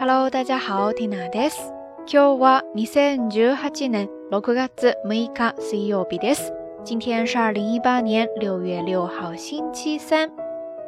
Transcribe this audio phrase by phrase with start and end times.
[0.00, 1.60] Hello，大家好，Tina です。
[2.06, 4.66] 今日は二千十八年六月
[5.04, 6.50] 六日水曜日です。
[6.86, 10.30] 今天是二零一八年六月六号星期三。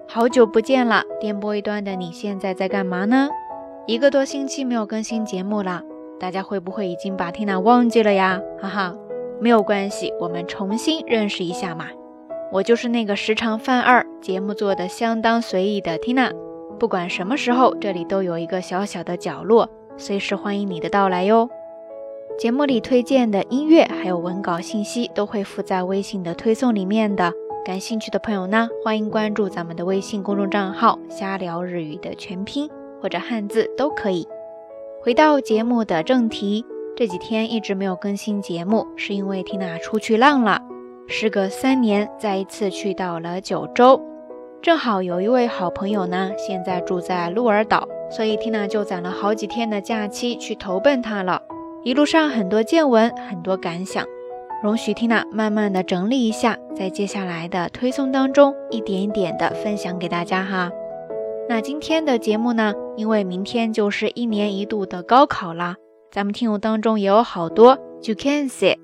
[0.08, 3.28] 好久不见了，电波一端的你现在在干嘛呢？
[3.86, 5.82] 一个多星期没有更新节目了，
[6.18, 8.40] 大家会不会已经把 Tina 忘记了呀？
[8.62, 8.94] 哈哈，
[9.42, 11.84] 没有关系，我们重新认识一下嘛。
[12.50, 16.32] 我就是那个时常犯二、节目做得相当随意的 Tina。
[16.82, 21.48] 不管什么时候，这里都有一个小小的角落，随时欢迎你的到来哟。
[22.36, 27.32] 节目里推荐的音乐还有文稿信息都会附在微信的推送里面的。
[27.64, 32.68] 感兴趣的朋友呢，欢迎关注咱们的微信公众账号“瞎聊日语”的全拼
[33.00, 34.26] 或者汉字都可以。
[35.00, 40.60] 回到节目的正题，这几天一直没有更新节目，是因为缇娜出去浪了。
[41.06, 44.02] 时隔三年，再一次去到了九州。
[44.62, 51.42] 正好有一位好朋友呢，现在住在鹿儿岛，所以缇娜就攒了好几天的假期去投奔他了。
[51.82, 54.06] 一路上很多见闻，很多感想，
[54.62, 60.70] 容许缇娜慢慢的整理一下，在接下来的推送当中，一点一点的分享给大家哈。
[61.48, 65.74] 那今天的节目呢，因为明天就是一年一度的高考了，
[66.12, 68.76] 咱们听友当中也有好多 JUCANSEE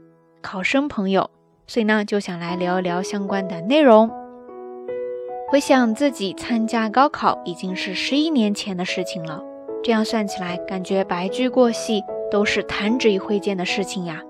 [0.42, 1.30] 考生朋友，
[1.68, 4.10] 所以呢就想来聊一聊相关的内容。
[5.50, 9.42] 回想自己参加高考已经是十一年前的事情了，
[9.82, 14.20] 这样算起来，感觉白驹过隙都是弹指一挥间的事情呀。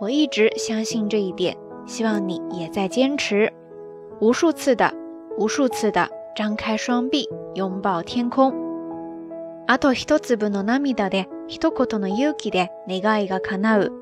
[0.00, 3.52] 我一直相信这一点，希望你也在坚持。
[4.20, 4.94] 无数次的，
[5.36, 8.52] 无数次的张开双臂，拥抱天空。
[9.66, 13.92] あと一粒の涙で、一言の勇気で願いが叶う。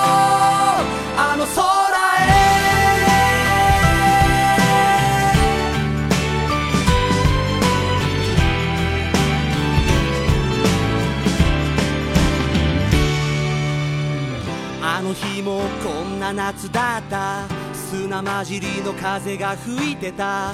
[16.36, 17.44] 夏だった
[17.74, 20.52] 砂混じりの風が吹いてた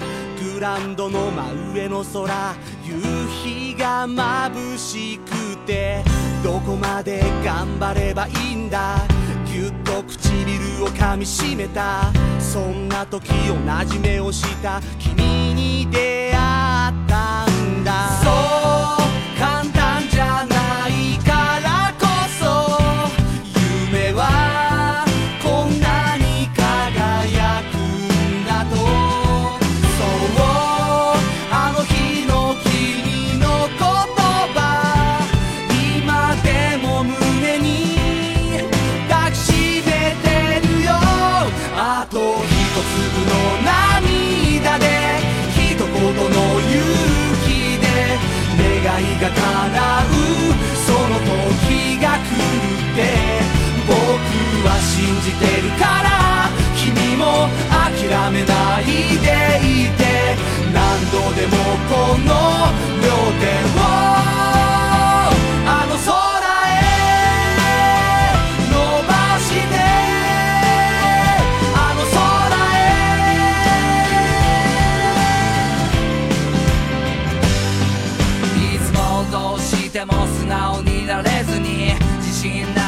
[0.54, 2.94] グランドの真上の空夕
[3.44, 6.04] 日が眩しくて
[6.44, 8.96] どこまで頑張ればいいんだ
[9.50, 16.34] ぎゅっと唇を噛みしめたそんな時同じ目をした君に出会っ
[17.08, 18.61] たんだ
[43.28, 43.91] のない
[79.92, 82.81] ても素直になれずに自信ない